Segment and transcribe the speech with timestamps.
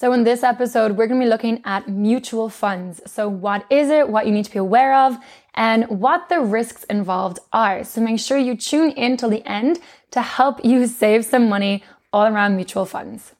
[0.00, 3.02] So, in this episode, we're going to be looking at mutual funds.
[3.04, 5.18] So, what is it, what you need to be aware of,
[5.54, 7.84] and what the risks involved are.
[7.84, 9.78] So, make sure you tune in till the end
[10.12, 11.84] to help you save some money
[12.14, 13.34] all around mutual funds.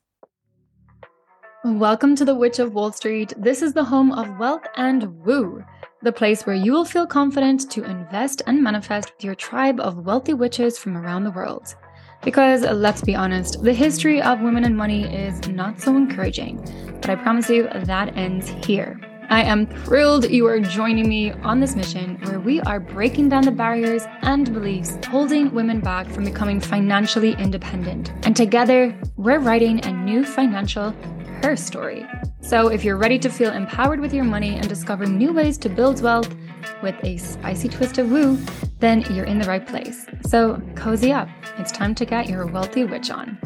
[1.64, 3.32] Welcome to the Witch of Wall Street.
[3.38, 5.64] This is the home of wealth and woo,
[6.02, 10.04] the place where you will feel confident to invest and manifest with your tribe of
[10.04, 11.74] wealthy witches from around the world.
[12.22, 16.58] Because let's be honest, the history of women and money is not so encouraging,
[17.00, 19.00] but I promise you that ends here.
[19.30, 23.44] I am thrilled you are joining me on this mission where we are breaking down
[23.44, 28.12] the barriers and beliefs holding women back from becoming financially independent.
[28.24, 30.94] And together, we're writing a new financial
[31.42, 32.06] her story.
[32.40, 35.68] So if you're ready to feel empowered with your money and discover new ways to
[35.68, 36.34] build wealth
[36.82, 38.38] with a spicy twist of woo,
[38.78, 40.06] then you're in the right place.
[40.26, 41.28] So cozy up.
[41.58, 43.38] It's time to get your wealthy witch on.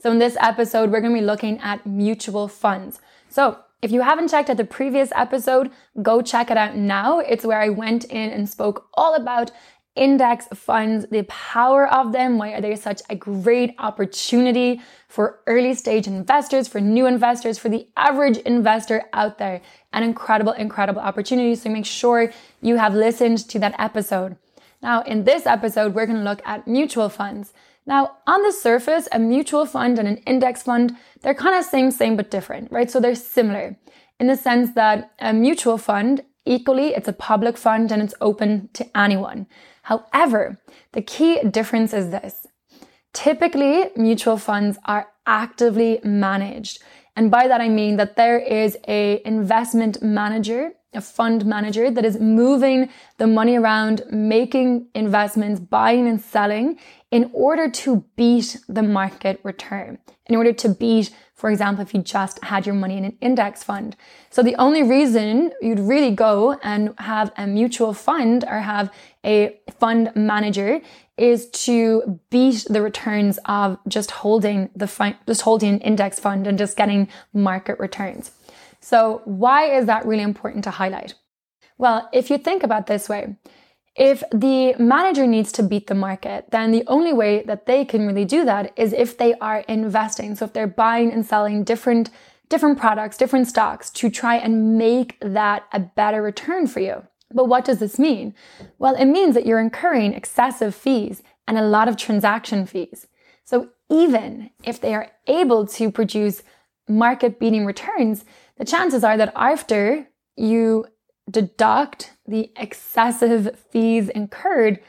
[0.00, 3.00] So, in this episode, we're going to be looking at mutual funds.
[3.28, 5.70] So, if you haven't checked out the previous episode,
[6.02, 7.18] go check it out now.
[7.18, 9.50] It's where I went in and spoke all about
[9.98, 15.74] index funds, the power of them, why are they such a great opportunity for early
[15.74, 19.60] stage investors, for new investors, for the average investor out there.
[19.92, 21.54] An incredible, incredible opportunity.
[21.54, 24.36] So make sure you have listened to that episode.
[24.82, 27.52] Now, in this episode, we're going to look at mutual funds.
[27.86, 31.90] Now, on the surface, a mutual fund and an index fund, they're kind of same,
[31.90, 32.90] same, but different, right?
[32.90, 33.76] So they're similar
[34.20, 38.68] in the sense that a mutual fund, equally, it's a public fund and it's open
[38.74, 39.46] to anyone.
[39.88, 40.60] However,
[40.92, 42.46] the key difference is this.
[43.14, 46.82] Typically, mutual funds are actively managed.
[47.16, 52.04] And by that, I mean that there is a investment manager, a fund manager that
[52.04, 56.78] is moving the money around, making investments, buying and selling
[57.10, 62.02] in order to beat the market return, in order to beat for example, if you
[62.02, 63.94] just had your money in an index fund.
[64.28, 68.90] So the only reason you'd really go and have a mutual fund or have
[69.24, 70.80] a fund manager
[71.16, 76.48] is to beat the returns of just holding the fi- just holding an index fund
[76.48, 78.32] and just getting market returns.
[78.80, 81.14] So why is that really important to highlight?
[81.78, 83.36] Well, if you think about this way,
[83.98, 88.06] if the manager needs to beat the market, then the only way that they can
[88.06, 90.36] really do that is if they are investing.
[90.36, 92.08] So if they're buying and selling different,
[92.48, 97.02] different products, different stocks to try and make that a better return for you.
[97.34, 98.34] But what does this mean?
[98.78, 103.08] Well, it means that you're incurring excessive fees and a lot of transaction fees.
[103.44, 106.42] So even if they are able to produce
[106.88, 108.24] market beating returns,
[108.58, 110.86] the chances are that after you
[111.30, 114.80] deduct the excessive fees incurred,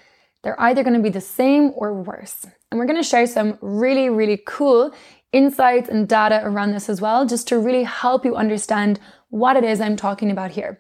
[0.44, 2.46] they're either going to be the same or worse.
[2.72, 4.94] And we're going to share some really, really cool
[5.32, 9.64] insights and data around this as well, just to really help you understand what it
[9.64, 10.80] is I'm talking about here.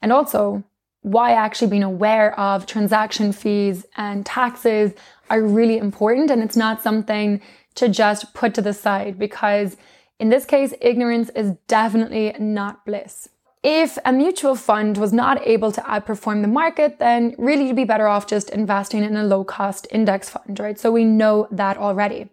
[0.00, 0.64] And also
[1.02, 4.92] why actually being aware of transaction fees and taxes
[5.28, 6.30] are really important.
[6.30, 7.40] And it's not something
[7.76, 9.76] to just put to the side because
[10.18, 13.30] in this case, ignorance is definitely not bliss.
[13.62, 17.84] If a mutual fund was not able to outperform the market, then really you'd be
[17.84, 20.78] better off just investing in a low cost index fund, right?
[20.78, 22.30] So we know that already.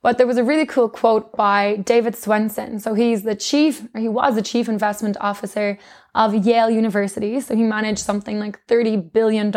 [0.00, 2.80] But there was a really cool quote by David Swensen.
[2.80, 5.76] So he's the chief, or he was the chief investment officer
[6.14, 7.40] of Yale University.
[7.40, 9.52] So he managed something like $30 billion.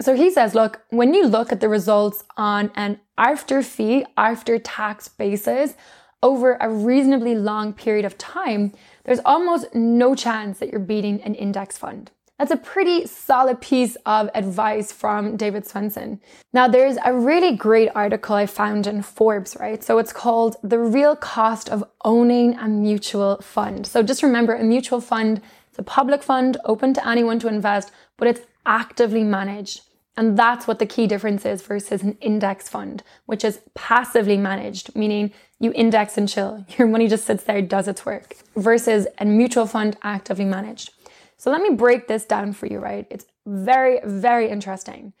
[0.00, 4.60] So he says, look, when you look at the results on an after fee, after
[4.60, 5.74] tax basis
[6.22, 8.72] over a reasonably long period of time,
[9.06, 12.10] there's almost no chance that you're beating an index fund.
[12.38, 16.18] That's a pretty solid piece of advice from David Swensen.
[16.52, 19.82] Now, there's a really great article I found in Forbes, right?
[19.82, 23.86] So it's called The Real Cost of Owning a Mutual Fund.
[23.86, 25.40] So just remember a mutual fund,
[25.70, 29.80] it's a public fund open to anyone to invest, but it's actively managed.
[30.16, 34.96] And that's what the key difference is versus an index fund, which is passively managed,
[34.96, 36.64] meaning you index and chill.
[36.78, 40.92] Your money just sits there, does its work, versus a mutual fund actively managed.
[41.36, 43.06] So let me break this down for you, right?
[43.10, 45.12] It's very, very interesting.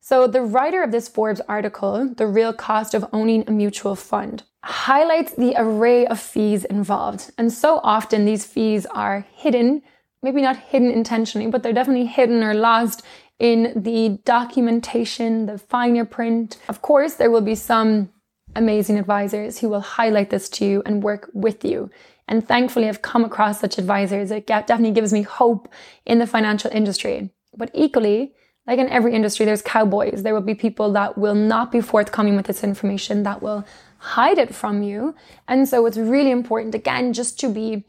[0.00, 4.42] So the writer of this Forbes article, The Real Cost of Owning a Mutual Fund,
[4.62, 7.32] highlights the array of fees involved.
[7.38, 9.82] And so often these fees are hidden,
[10.24, 13.02] maybe not hidden intentionally, but they're definitely hidden or lost
[13.38, 16.56] in the documentation, the finer print.
[16.68, 18.08] Of course, there will be some
[18.56, 21.90] amazing advisors who will highlight this to you and work with you.
[22.26, 24.30] And thankfully, I've come across such advisors.
[24.30, 25.68] It definitely gives me hope
[26.06, 27.30] in the financial industry.
[27.54, 28.32] But equally,
[28.66, 30.22] like in every industry, there's cowboys.
[30.22, 33.66] There will be people that will not be forthcoming with this information, that will
[33.98, 35.14] hide it from you.
[35.48, 37.84] And so it's really important, again, just to be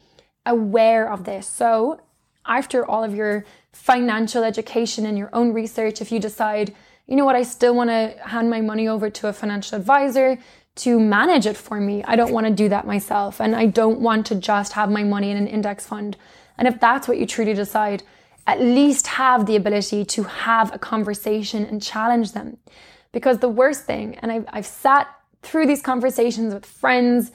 [0.46, 1.48] aware of this.
[1.48, 2.02] So
[2.48, 6.74] after all of your financial education and your own research, if you decide,
[7.08, 10.38] you know what, I still want to hand my money over to a financial advisor
[10.76, 12.04] to manage it for me.
[12.04, 13.40] I don't want to do that myself.
[13.40, 16.18] And I don't want to just have my money in an index fund.
[16.58, 18.04] And if that's what you truly decide,
[18.48, 22.58] at least have the ability to have a conversation and challenge them.
[23.12, 25.08] Because the worst thing, and I've, I've sat
[25.42, 27.32] through these conversations with friends,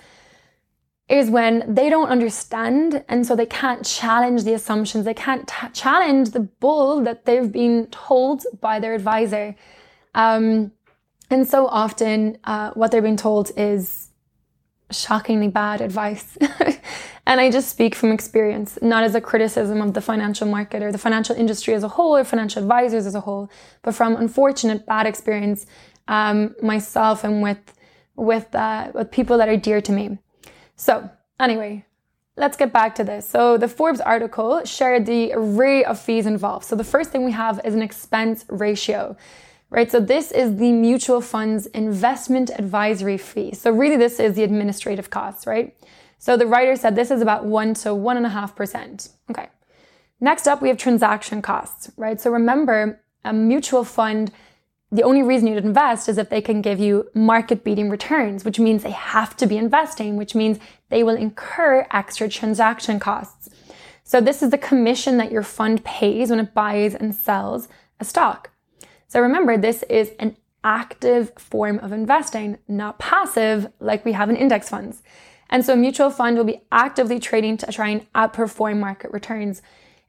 [1.11, 5.05] is when they don't understand and so they can't challenge the assumptions.
[5.05, 9.57] They can't t- challenge the bull that they've been told by their advisor.
[10.15, 10.71] Um,
[11.29, 14.11] and so often, uh, what they're being told is
[14.93, 16.39] shockingly bad advice.
[17.27, 20.93] and I just speak from experience, not as a criticism of the financial market or
[20.93, 23.51] the financial industry as a whole or financial advisors as a whole,
[23.83, 25.67] but from unfortunate bad experience
[26.07, 27.75] um, myself and with
[28.15, 30.19] with uh, with people that are dear to me.
[30.81, 31.85] So anyway,
[32.37, 33.29] let's get back to this.
[33.29, 36.65] So the Forbes article shared the array of fees involved.
[36.65, 39.17] So the first thing we have is an expense ratio
[39.71, 39.91] right?
[39.91, 43.55] So this is the mutual funds investment advisory fee.
[43.55, 45.77] So really this is the administrative costs, right?
[46.19, 49.11] So the writer said this is about one to one and a half percent.
[49.31, 49.49] Okay.
[50.21, 52.21] Next up, we have transaction costs, right?
[52.21, 54.33] So remember, a mutual fund,
[54.93, 58.59] the only reason you'd invest is if they can give you market beating returns, which
[58.59, 60.59] means they have to be investing, which means
[60.89, 63.49] they will incur extra transaction costs.
[64.03, 67.69] So this is the commission that your fund pays when it buys and sells
[68.01, 68.51] a stock.
[69.07, 74.37] So remember, this is an active form of investing, not passive like we have in
[74.37, 75.03] index funds.
[75.49, 79.63] And so a mutual fund will be actively trading to try and outperform market returns.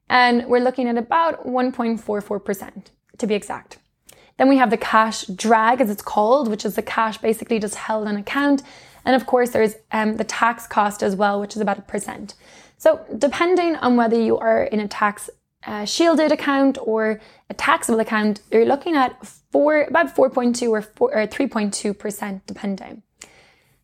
[0.10, 2.86] And we're looking at about 1.44%
[3.18, 3.78] to be exact.
[4.38, 7.76] Then we have the cash drag, as it's called, which is the cash basically just
[7.76, 8.64] held on account.
[9.06, 12.36] And of course, there's um, the tax cost as well, which is about a percent.
[12.78, 15.30] So depending on whether you are in a tax
[15.68, 21.16] a shielded account or a taxable account, you're looking at four, about 4.2 or, 4,
[21.16, 23.04] or 3.2% depending.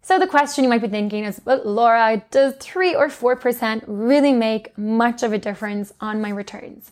[0.02, 4.32] So the question you might be thinking is, but Laura, does 3 or 4% really
[4.32, 6.92] make much of a difference on my returns?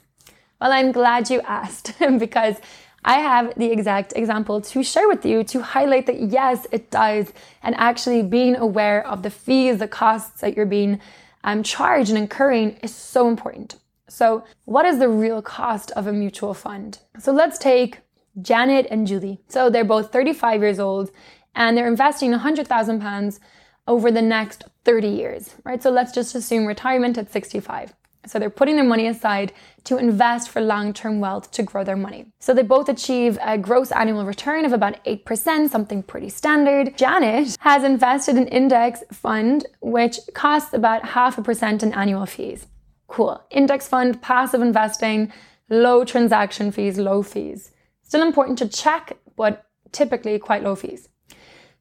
[0.59, 2.57] Well, I'm glad you asked because
[3.07, 7.31] I have the exact example to share with you to highlight that yes, it does.
[7.61, 10.99] And actually being aware of the fees, the costs that you're being
[11.43, 13.75] um, charged and incurring is so important.
[14.09, 16.99] So, what is the real cost of a mutual fund?
[17.19, 17.99] So, let's take
[18.41, 19.39] Janet and Julie.
[19.49, 21.11] So, they're both 35 years old
[21.53, 23.39] and they're investing 100,000 pounds
[23.87, 25.81] over the next 30 years, right?
[25.81, 27.93] So, let's just assume retirement at 65.
[28.27, 29.53] So they're putting their money aside
[29.85, 32.25] to invest for long-term wealth to grow their money.
[32.39, 36.97] So they both achieve a gross annual return of about 8%, something pretty standard.
[36.97, 42.67] Janet has invested in index fund, which costs about half a percent in annual fees.
[43.07, 43.41] Cool.
[43.51, 45.31] Index fund, passive investing,
[45.69, 47.71] low transaction fees, low fees.
[48.01, 51.09] Still important to check, but typically quite low fees.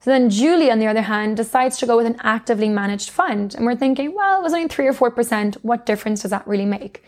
[0.04, 3.54] So then Julie, on the other hand, decides to go with an actively managed fund.
[3.54, 5.54] And we're thinking, well, it was only three or 4%.
[5.62, 7.02] What difference does that really make?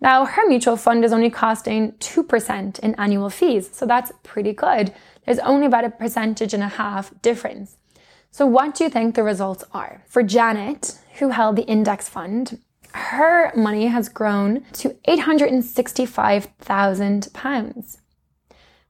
[0.00, 3.70] Now, her mutual fund is only costing 2% in annual fees.
[3.72, 4.92] So that's pretty good.
[5.24, 7.76] There's only about a percentage and a half difference.
[8.32, 10.02] So what do you think the results are?
[10.08, 12.58] For Janet, who held the index fund,
[12.94, 17.98] her money has grown to £865,000.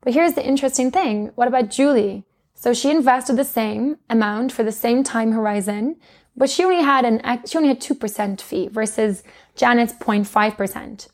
[0.00, 1.32] But here's the interesting thing.
[1.34, 2.24] What about Julie?
[2.60, 5.96] So she invested the same amount for the same time horizon,
[6.36, 9.22] but she only had an she only had 2% fee versus
[9.56, 11.08] Janet's 0.5%.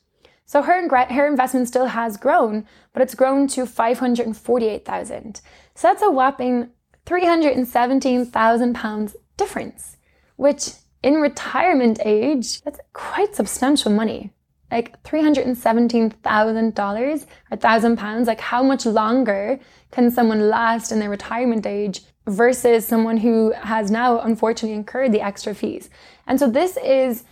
[0.45, 5.41] So her her investment still has grown, but it's grown to 548,000.
[5.77, 6.71] So that's a whopping
[7.05, 9.99] 317,000 pounds difference,
[10.35, 10.71] which
[11.05, 14.33] in retirement age, that's quite substantial money.
[14.71, 18.27] Like $317,000 or thousand pounds.
[18.27, 19.59] Like how much longer
[19.91, 25.21] can someone last in their retirement age versus someone who has now unfortunately incurred the
[25.21, 25.91] extra fees?
[26.27, 27.25] And so this is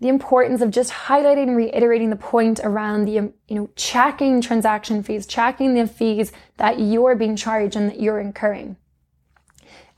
[0.00, 5.02] the importance of just highlighting and reiterating the point around the, you know, checking transaction
[5.02, 8.76] fees, checking the fees that you're being charged and that you're incurring.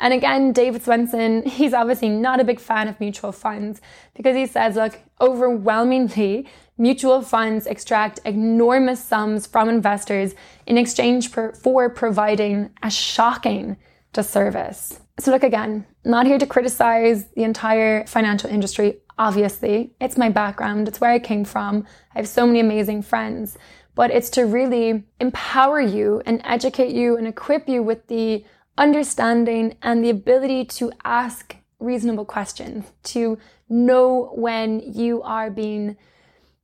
[0.02, 3.80] And again, David Swensen, he's obviously not a big fan of mutual funds
[4.14, 10.34] because he says, look, overwhelmingly, mutual funds extract enormous sums from investors
[10.66, 13.76] in exchange for, for providing a shocking
[14.12, 14.98] disservice.
[15.20, 18.98] So look again, not here to criticize the entire financial industry.
[19.18, 20.88] Obviously, it's my background.
[20.88, 21.86] It's where I came from.
[22.12, 23.56] I have so many amazing friends.
[23.94, 28.44] but it's to really empower you and educate you and equip you with the
[28.78, 33.38] understanding and the ability to ask reasonable questions, to
[33.68, 35.96] know when you are being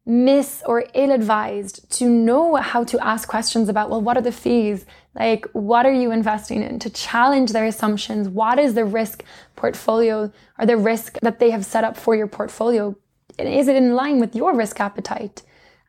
[0.06, 4.32] mis or ill advised, to know how to ask questions about, well, what are the
[4.32, 4.86] fees?
[5.14, 6.78] Like, what are you investing in?
[6.78, 8.28] To challenge their assumptions.
[8.28, 9.22] What is the risk
[9.54, 12.96] portfolio or the risk that they have set up for your portfolio?
[13.38, 15.42] And Is it in line with your risk appetite?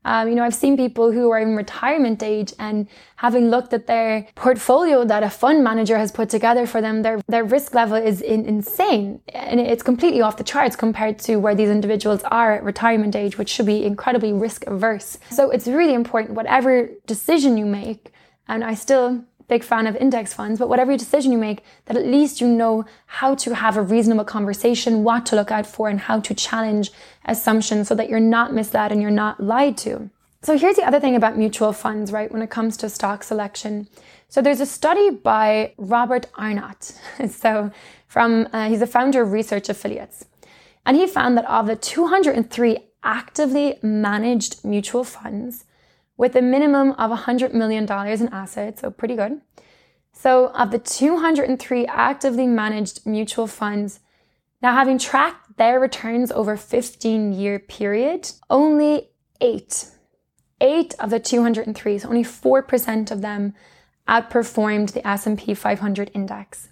[0.05, 2.87] Um, you know, I've seen people who are in retirement age and
[3.17, 7.21] having looked at their portfolio that a fund manager has put together for them, their,
[7.27, 9.21] their risk level is in, insane.
[9.33, 13.37] And it's completely off the charts compared to where these individuals are at retirement age,
[13.37, 15.17] which should be incredibly risk averse.
[15.31, 18.13] So it's really important, whatever decision you make,
[18.47, 22.05] and I still big fan of index funds, but whatever decision you make, that at
[22.05, 25.99] least you know how to have a reasonable conversation, what to look out for, and
[26.01, 26.91] how to challenge
[27.25, 30.09] assumptions so that you're not misled and you're not lied to.
[30.41, 32.31] So here's the other thing about mutual funds, right?
[32.31, 33.89] When it comes to stock selection.
[34.29, 36.93] So there's a study by Robert Arnott.
[37.29, 37.71] so
[38.07, 40.25] from, uh, he's a founder of Research Affiliates.
[40.85, 45.65] And he found that of the 203 actively managed mutual funds,
[46.19, 49.39] with a minimum of $100 million in assets, so pretty good.
[50.11, 54.01] So, of the 203 actively managed mutual funds,
[54.61, 59.91] now having tracked their returns over 15 year period, only eight,
[60.59, 63.53] eight of the 203, so only 4% of them
[64.05, 66.67] outperformed the S&P 500 index.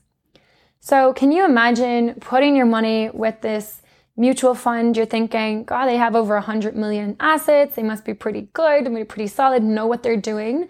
[0.81, 3.81] So, can you imagine putting your money with this
[4.17, 7.75] mutual fund, you're thinking, God, they have over 100 million assets.
[7.75, 10.67] They must be pretty good, pretty solid, know what they're doing.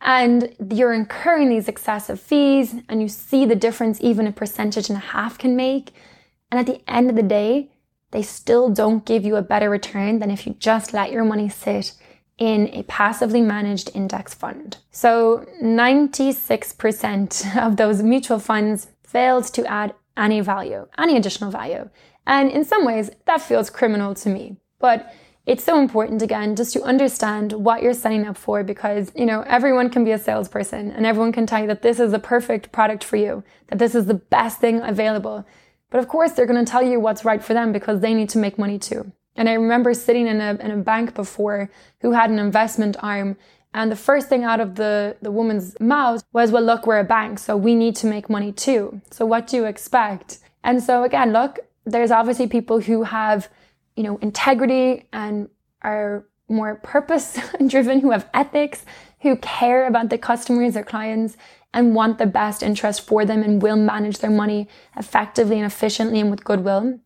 [0.00, 4.96] And you're incurring these excessive fees, and you see the difference even a percentage and
[4.96, 5.92] a half can make.
[6.50, 7.68] And at the end of the day,
[8.10, 11.48] they still don't give you a better return than if you just let your money
[11.48, 11.92] sit
[12.38, 14.78] in a passively managed index fund.
[14.90, 21.88] So 96% of those mutual funds failed to add any value, any additional value.
[22.26, 24.56] And in some ways, that feels criminal to me.
[24.78, 25.12] But
[25.46, 29.42] it's so important again just to understand what you're signing up for because, you know,
[29.46, 32.70] everyone can be a salesperson and everyone can tell you that this is the perfect
[32.70, 35.46] product for you, that this is the best thing available.
[35.90, 38.28] But of course, they're going to tell you what's right for them because they need
[38.30, 39.10] to make money too.
[39.34, 41.70] And I remember sitting in a, in a bank before
[42.02, 43.36] who had an investment arm
[43.72, 47.04] and the first thing out of the, the woman's mouth was, well, look, we're a
[47.04, 49.00] bank, so we need to make money too.
[49.10, 50.38] So what do you expect?
[50.64, 53.48] And so again, look, there's obviously people who have,
[53.96, 55.48] you know, integrity and
[55.82, 58.84] are more purpose driven, who have ethics,
[59.20, 61.36] who care about the customers, their clients,
[61.72, 66.20] and want the best interest for them and will manage their money effectively and efficiently
[66.20, 66.98] and with goodwill.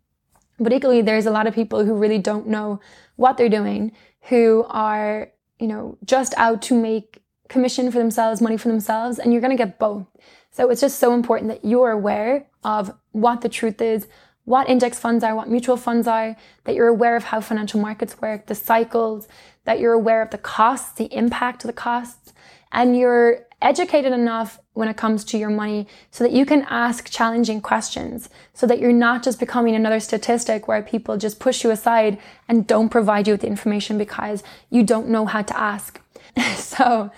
[0.58, 2.80] But equally, there's a lot of people who really don't know
[3.16, 3.92] what they're doing,
[4.28, 9.32] who are, you know, just out to make commission for themselves, money for themselves, and
[9.32, 10.06] you're going to get both.
[10.50, 14.06] So it's just so important that you're aware of what the truth is,
[14.44, 18.20] what index funds are, what mutual funds are, that you're aware of how financial markets
[18.20, 19.26] work, the cycles,
[19.64, 22.32] that you're aware of the costs, the impact of the costs,
[22.74, 27.08] and you're educated enough when it comes to your money so that you can ask
[27.08, 31.70] challenging questions, so that you're not just becoming another statistic where people just push you
[31.70, 35.98] aside and don't provide you with the information because you don't know how to ask.
[36.56, 37.10] so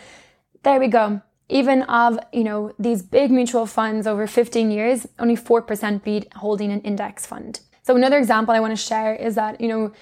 [0.62, 5.36] there we go even of, you know, these big mutual funds over 15 years, only
[5.36, 7.60] 4% beat holding an index fund.
[7.82, 9.92] So another example I want to share is that, you know,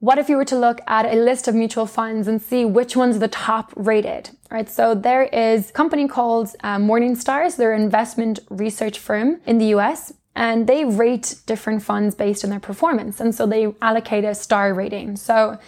[0.00, 2.96] what if you were to look at a list of mutual funds and see which
[2.96, 4.68] ones the top rated, right?
[4.68, 7.54] So there is a company called uh, Morningstar.
[7.54, 12.50] They're an investment research firm in the US and they rate different funds based on
[12.50, 13.20] their performance.
[13.20, 15.16] And so they allocate a star rating.
[15.16, 15.58] So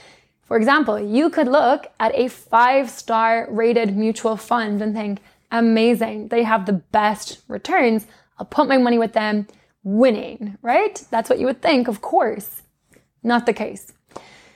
[0.51, 5.21] for example, you could look at a five star rated mutual fund and think,
[5.53, 8.05] amazing, they have the best returns.
[8.37, 9.47] I'll put my money with them,
[9.85, 11.01] winning, right?
[11.13, 12.63] That's what you would think, of course.
[13.23, 13.93] Not the case.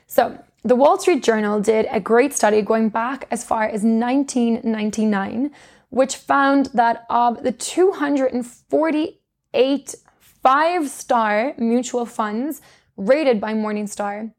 [0.09, 5.51] So, the Wall Street Journal did a great study going back as far as 1999,
[5.91, 12.63] which found that of the 248 five star mutual funds
[12.97, 14.33] rated by Morningstar,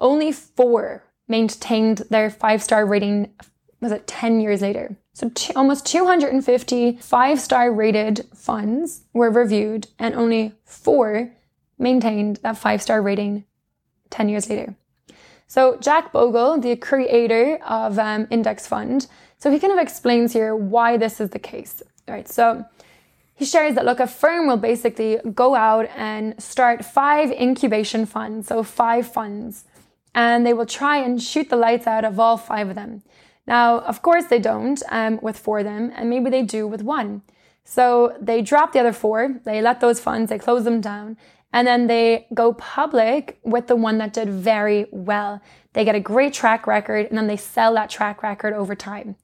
[0.00, 3.34] only four maintained their five star rating,
[3.80, 4.96] was it 10 years later?
[5.12, 11.32] So almost 250 five star rated funds were reviewed, and only four
[11.78, 13.44] maintained that five star rating
[14.08, 14.74] 10 years later.
[15.46, 19.06] So Jack Bogle, the creator of um, Index Fund,
[19.38, 21.82] so he kind of explains here why this is the case.
[22.08, 22.28] right?
[22.28, 22.64] so
[23.34, 28.48] he shares that look, a firm will basically go out and start five incubation funds,
[28.48, 29.64] so five funds
[30.16, 33.02] and they will try and shoot the lights out of all five of them.
[33.46, 36.82] Now, of course, they don't um, with four of them, and maybe they do with
[36.82, 37.22] one.
[37.64, 41.16] So they drop the other four, they let those funds, they close them down,
[41.56, 45.40] and then they go public with the one that did very well.
[45.72, 49.16] They get a great track record, and then they sell that track record over time.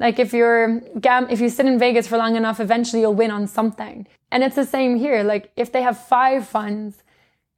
[0.00, 3.30] Like if you're gam, if you sit in Vegas for long enough, eventually you'll win
[3.30, 4.08] on something.
[4.32, 5.22] And it's the same here.
[5.22, 7.04] Like if they have five funds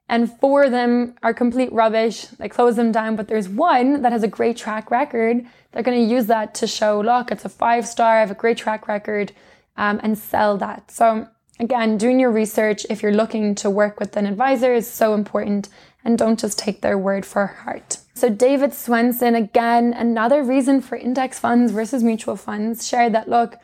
[0.07, 4.13] and four of them are complete rubbish, they close them down, but there's one that
[4.13, 7.49] has a great track record, they're going to use that to show, look, it's a
[7.49, 9.33] five star, I have a great track record,
[9.79, 10.91] um, and sell that.
[10.91, 11.27] So
[11.59, 15.69] again, doing your research if you're looking to work with an advisor is so important
[16.05, 17.99] and don't just take their word for heart.
[18.15, 23.57] So David Swensen, again, another reason for index funds versus mutual funds, shared that look,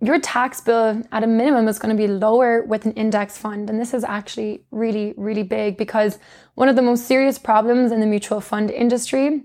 [0.00, 3.68] your tax bill at a minimum is going to be lower with an index fund.
[3.68, 6.18] And this is actually really, really big because
[6.54, 9.42] one of the most serious problems in the mutual fund industry,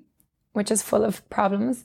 [0.54, 1.84] which is full of problems,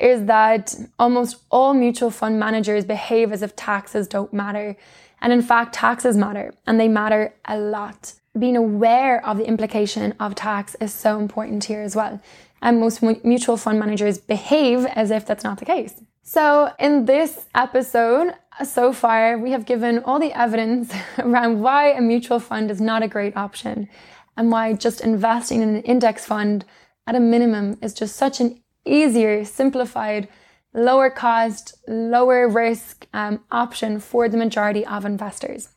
[0.00, 4.76] is that almost all mutual fund managers behave as if taxes don't matter.
[5.20, 10.14] And in fact, taxes matter and they matter a lot being aware of the implication
[10.20, 12.20] of tax is so important here as well.
[12.62, 15.94] And most mutual fund managers behave as if that's not the case.
[16.22, 22.00] So, in this episode, so far, we have given all the evidence around why a
[22.00, 23.88] mutual fund is not a great option
[24.36, 26.64] and why just investing in an index fund
[27.06, 30.28] at a minimum is just such an easier, simplified,
[30.72, 35.68] lower cost, lower risk um, option for the majority of investors.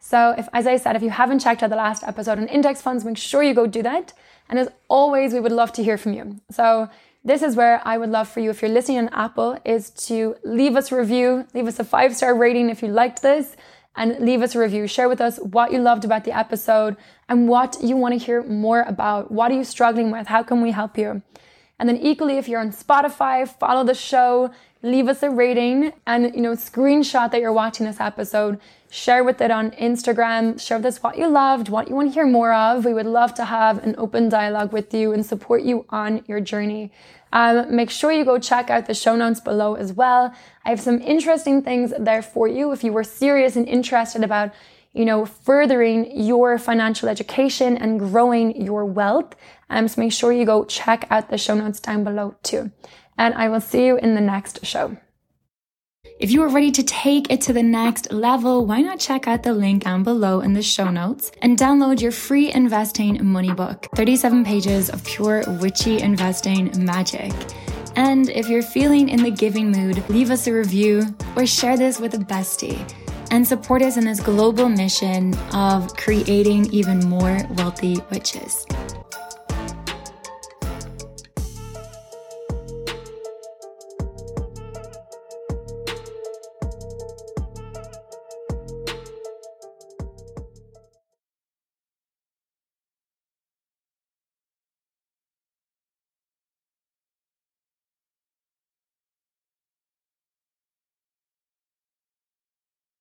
[0.00, 2.82] So if, as I said, if you haven't checked out the last episode on index
[2.82, 4.12] funds, make sure you go do that.
[4.48, 6.40] And as always, we would love to hear from you.
[6.50, 6.90] So
[7.24, 10.36] this is where I would love for you, if you're listening on Apple, is to
[10.44, 13.56] leave us a review, leave us a five star rating if you liked this,
[13.96, 14.86] and leave us a review.
[14.86, 16.96] Share with us what you loved about the episode
[17.28, 19.30] and what you want to hear more about.
[19.30, 20.26] What are you struggling with?
[20.26, 21.22] How can we help you?
[21.78, 24.50] And then equally, if you're on Spotify, follow the show,
[24.82, 28.60] leave us a rating and, you know, screenshot that you're watching this episode.
[28.90, 30.60] Share with it on Instagram.
[30.60, 32.84] Share with us what you loved, what you want to hear more of.
[32.84, 36.38] We would love to have an open dialogue with you and support you on your
[36.38, 36.92] journey.
[37.32, 40.32] Um, make sure you go check out the show notes below as well.
[40.64, 44.52] I have some interesting things there for you if you were serious and interested about
[44.94, 49.34] you know, furthering your financial education and growing your wealth.
[49.68, 52.70] Um, so make sure you go check out the show notes down below too
[53.18, 54.96] and I will see you in the next show.
[56.20, 59.42] If you are ready to take it to the next level, why not check out
[59.42, 63.88] the link down below in the show notes and download your free investing money book
[63.96, 67.32] 37 pages of pure witchy investing magic.
[67.96, 71.02] And if you're feeling in the giving mood, leave us a review
[71.36, 73.03] or share this with a bestie
[73.34, 78.64] and support us in this global mission of creating even more wealthy witches.